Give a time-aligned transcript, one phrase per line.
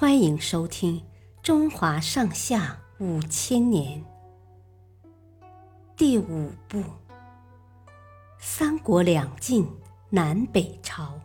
[0.00, 1.00] 欢迎收听
[1.42, 4.00] 《中华上下五千年》
[5.96, 6.78] 第五部
[8.38, 9.68] 《三国两晋
[10.08, 11.20] 南北朝》。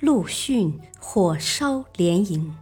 [0.00, 2.58] 陆逊火烧连营，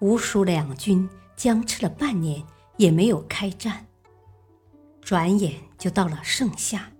[0.00, 2.44] 吴蜀两军僵持了半年，
[2.76, 3.86] 也没有开战。
[5.00, 6.90] 转眼就到了盛夏。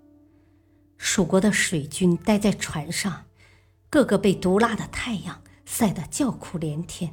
[1.17, 3.25] 蜀国的水军待在船上，
[3.89, 7.11] 个个被毒辣的太阳晒得叫苦连天。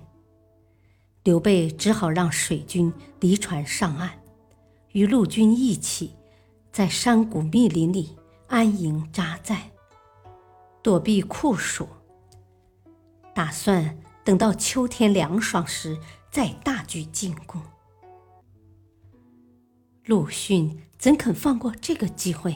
[1.22, 4.20] 刘备只好让水军离船上岸，
[4.92, 6.16] 与陆军一起
[6.70, 8.14] 在山谷密林里
[8.46, 9.70] 安营扎寨，
[10.82, 11.88] 躲避酷暑。
[13.34, 15.98] 打算等到秋天凉爽时
[16.30, 17.58] 再大举进攻。
[20.05, 22.55] 陆逊怎肯放过这个机会？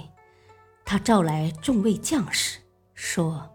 [0.90, 2.60] 他召来众位将士，
[2.94, 3.50] 说：“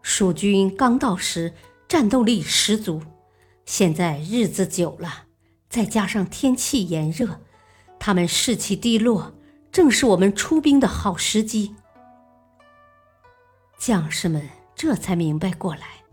[0.00, 1.52] 蜀军刚到时
[1.88, 3.02] 战斗力十足，
[3.64, 5.24] 现在日子久了，
[5.68, 7.40] 再加上天气炎热，
[7.98, 9.34] 他们士气低落，
[9.72, 11.74] 正是我们出兵的好时机。”
[13.76, 16.04] 将士们这才明白过来，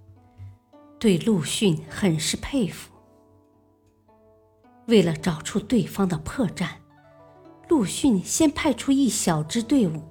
[0.97, 2.89] 对陆逊很是佩服。
[4.87, 6.69] 为了找出对方的破绽，
[7.67, 10.02] 陆逊先派出一小支队伍。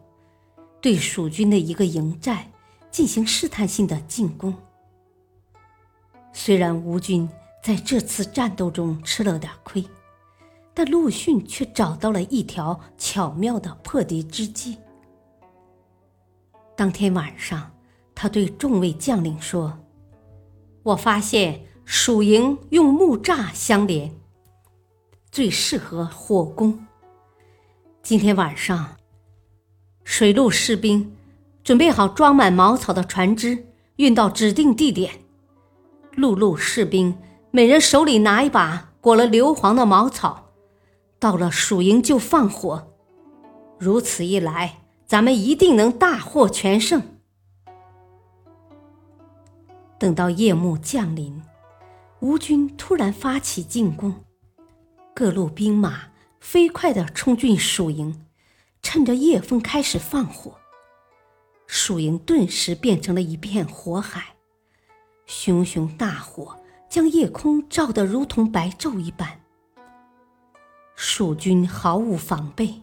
[0.80, 2.50] 对蜀军的一个营寨
[2.90, 4.54] 进行试探性的进攻。
[6.32, 7.28] 虽然吴军
[7.62, 9.84] 在这次战斗中吃了点亏，
[10.72, 14.78] 但陆逊却找到了一条巧妙的破敌之计。
[16.76, 17.70] 当天晚上，
[18.14, 19.76] 他对众位将领说
[20.84, 24.14] ：“我发现蜀营用木栅相连，
[25.32, 26.86] 最适合火攻。
[28.02, 28.94] 今天晚上。”
[30.10, 31.14] 水陆士兵
[31.62, 35.20] 准备好装满茅草的船只，运到指定地点。
[36.12, 37.18] 陆路士兵
[37.50, 40.48] 每人手里拿一把裹了硫磺的茅草，
[41.18, 42.88] 到了蜀营就放火。
[43.78, 47.02] 如此一来，咱们一定能大获全胜。
[49.98, 51.42] 等到夜幕降临，
[52.20, 54.14] 吴军突然发起进攻，
[55.14, 56.04] 各路兵马
[56.40, 58.24] 飞快地冲进蜀营。
[58.82, 60.58] 趁着夜风开始放火，
[61.66, 64.36] 蜀营顿时变成了一片火海，
[65.26, 66.58] 熊熊大火
[66.88, 69.40] 将夜空照得如同白昼一般。
[70.96, 72.82] 蜀军毫无防备，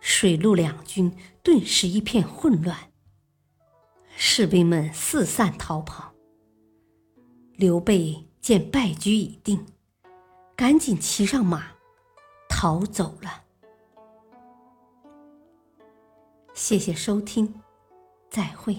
[0.00, 2.76] 水陆两军顿时一片混乱，
[4.16, 6.12] 士兵们四散逃跑。
[7.56, 9.66] 刘备见败局已定，
[10.54, 11.72] 赶紧骑上马
[12.48, 13.44] 逃走了。
[16.60, 17.54] 谢谢收听，
[18.28, 18.76] 再会。